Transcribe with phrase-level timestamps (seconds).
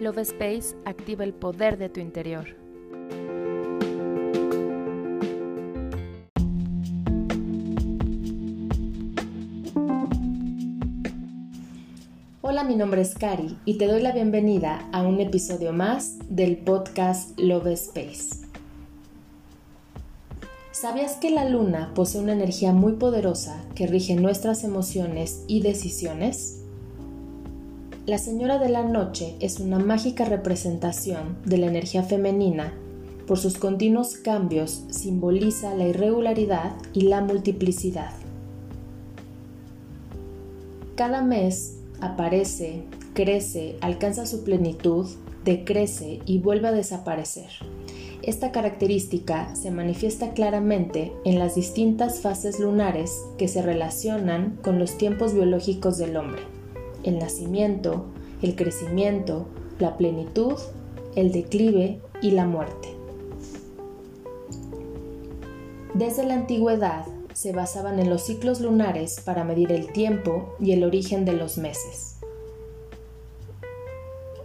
[0.00, 2.56] Love Space activa el poder de tu interior.
[12.40, 16.56] Hola, mi nombre es Cari y te doy la bienvenida a un episodio más del
[16.56, 18.46] podcast Love Space.
[20.72, 26.59] ¿Sabías que la luna posee una energía muy poderosa que rige nuestras emociones y decisiones?
[28.10, 32.74] La Señora de la Noche es una mágica representación de la energía femenina.
[33.28, 38.10] Por sus continuos cambios simboliza la irregularidad y la multiplicidad.
[40.96, 42.82] Cada mes aparece,
[43.14, 45.06] crece, alcanza su plenitud,
[45.44, 47.50] decrece y vuelve a desaparecer.
[48.22, 54.98] Esta característica se manifiesta claramente en las distintas fases lunares que se relacionan con los
[54.98, 56.59] tiempos biológicos del hombre
[57.04, 58.06] el nacimiento,
[58.42, 59.46] el crecimiento,
[59.78, 60.54] la plenitud,
[61.14, 62.88] el declive y la muerte.
[65.94, 70.84] Desde la antigüedad se basaban en los ciclos lunares para medir el tiempo y el
[70.84, 72.16] origen de los meses.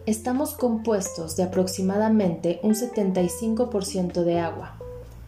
[0.05, 4.77] Estamos compuestos de aproximadamente un 75% de agua.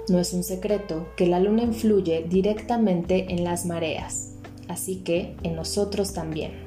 [0.07, 4.33] No es un secreto que la luna influye directamente en las mareas,
[4.67, 6.66] así que en nosotros también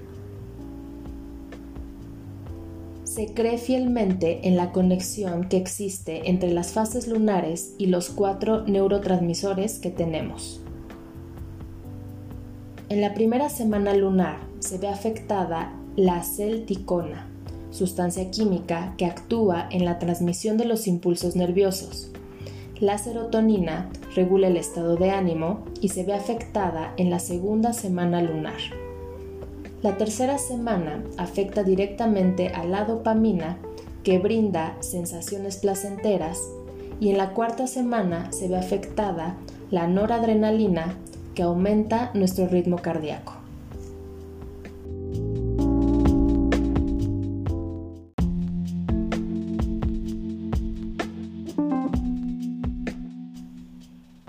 [3.12, 8.64] se cree fielmente en la conexión que existe entre las fases lunares y los cuatro
[8.68, 10.60] neurotransmisores que tenemos.
[12.88, 17.26] En la primera semana lunar se ve afectada la celticona,
[17.72, 22.12] sustancia química que actúa en la transmisión de los impulsos nerviosos.
[22.78, 28.22] La serotonina regula el estado de ánimo y se ve afectada en la segunda semana
[28.22, 28.60] lunar.
[29.82, 33.56] La tercera semana afecta directamente a la dopamina
[34.04, 36.38] que brinda sensaciones placenteras
[37.00, 39.36] y en la cuarta semana se ve afectada
[39.70, 40.96] la noradrenalina
[41.34, 43.32] que aumenta nuestro ritmo cardíaco.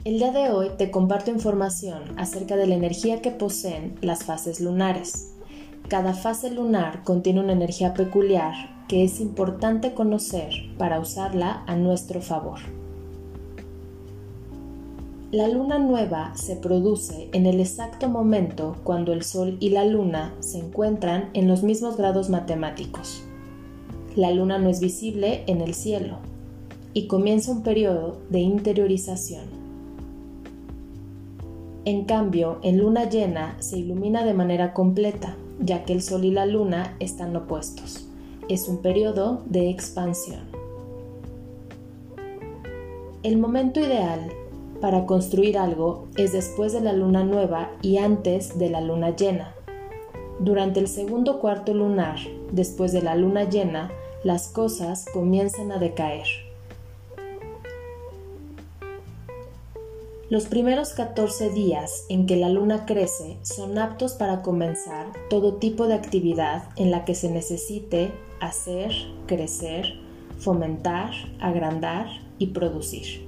[0.06, 4.62] El día de hoy te comparto información acerca de la energía que poseen las fases
[4.62, 5.32] lunares.
[5.92, 8.54] Cada fase lunar contiene una energía peculiar
[8.88, 12.60] que es importante conocer para usarla a nuestro favor.
[15.34, 20.34] La luna nueva se produce en el exacto momento cuando el Sol y la luna
[20.40, 23.24] se encuentran en los mismos grados matemáticos.
[24.16, 26.20] La luna no es visible en el cielo
[26.94, 29.44] y comienza un periodo de interiorización.
[31.84, 36.32] En cambio, en luna llena se ilumina de manera completa ya que el Sol y
[36.32, 38.08] la Luna están opuestos.
[38.50, 40.42] Es un periodo de expansión.
[43.24, 44.32] El momento ideal
[44.82, 49.54] para construir algo es después de la luna nueva y antes de la luna llena.
[50.40, 52.18] Durante el segundo cuarto lunar,
[52.52, 53.92] después de la luna llena,
[54.24, 56.26] las cosas comienzan a decaer.
[60.32, 65.88] Los primeros 14 días en que la luna crece son aptos para comenzar todo tipo
[65.88, 68.94] de actividad en la que se necesite hacer,
[69.28, 69.96] crecer,
[70.40, 72.08] fomentar, agrandar
[72.40, 73.28] y producir.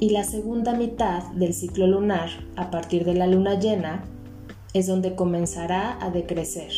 [0.00, 4.04] Y la segunda mitad del ciclo lunar, a partir de la luna llena,
[4.72, 6.72] es donde comenzará a decrecer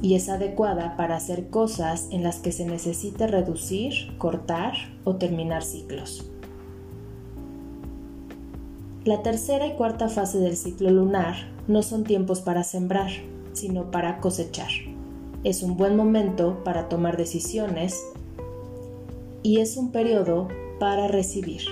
[0.00, 4.72] y es adecuada para hacer cosas en las que se necesite reducir, cortar
[5.04, 6.30] o terminar ciclos.
[9.06, 11.36] La tercera y cuarta fase del ciclo lunar
[11.68, 13.12] no son tiempos para sembrar,
[13.52, 14.70] sino para cosechar.
[15.44, 18.02] Es un buen momento para tomar decisiones
[19.44, 20.48] y es un periodo
[20.80, 21.62] para recibir.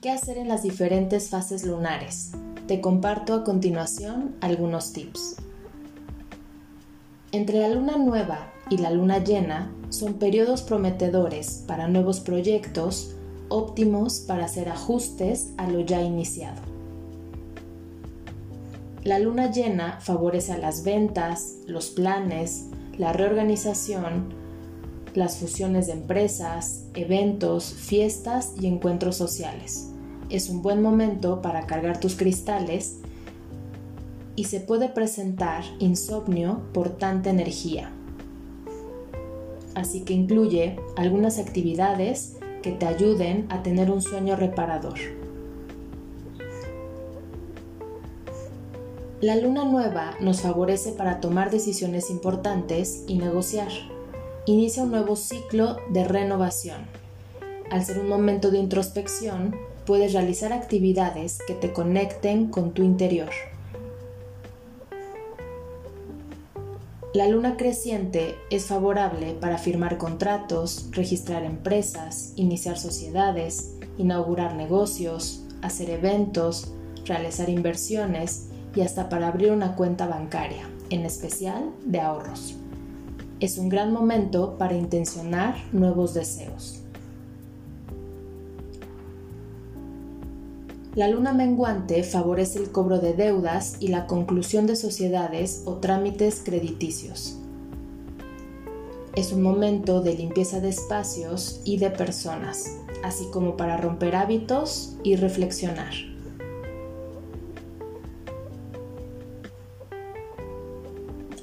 [0.00, 2.32] ¿Qué hacer en las diferentes fases lunares?
[2.66, 5.36] Te comparto a continuación algunos tips.
[7.30, 13.14] Entre la luna nueva y la luna llena son periodos prometedores para nuevos proyectos,
[13.50, 16.62] óptimos para hacer ajustes a lo ya iniciado.
[19.04, 24.32] La luna llena favorece a las ventas, los planes, la reorganización,
[25.14, 29.90] las fusiones de empresas, eventos, fiestas y encuentros sociales.
[30.30, 33.00] Es un buen momento para cargar tus cristales
[34.38, 37.90] y se puede presentar insomnio por tanta energía.
[39.74, 44.96] Así que incluye algunas actividades que te ayuden a tener un sueño reparador.
[49.20, 53.72] La luna nueva nos favorece para tomar decisiones importantes y negociar.
[54.46, 56.86] Inicia un nuevo ciclo de renovación.
[57.72, 63.30] Al ser un momento de introspección, puedes realizar actividades que te conecten con tu interior.
[67.14, 75.88] La luna creciente es favorable para firmar contratos, registrar empresas, iniciar sociedades, inaugurar negocios, hacer
[75.88, 76.70] eventos,
[77.06, 82.56] realizar inversiones y hasta para abrir una cuenta bancaria, en especial de ahorros.
[83.40, 86.82] Es un gran momento para intencionar nuevos deseos.
[90.94, 96.42] La luna menguante favorece el cobro de deudas y la conclusión de sociedades o trámites
[96.44, 97.36] crediticios.
[99.14, 104.96] Es un momento de limpieza de espacios y de personas, así como para romper hábitos
[105.02, 105.92] y reflexionar.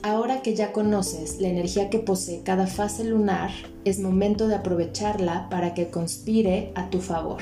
[0.01, 3.51] Ahora que ya conoces la energía que posee cada fase lunar,
[3.85, 7.41] es momento de aprovecharla para que conspire a tu favor.